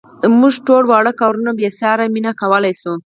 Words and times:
موږ 0.39 0.53
ټول 0.67 0.83
واړه 0.87 1.11
کارونه 1.21 1.51
په 1.53 1.57
بې 1.59 1.69
ساري 1.79 2.07
مینه 2.13 2.31
کولای 2.41 2.73
شو. 2.81 2.93